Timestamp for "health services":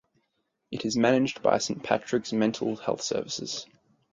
2.75-3.67